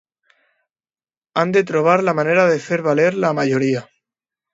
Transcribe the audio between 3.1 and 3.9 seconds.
la majoria.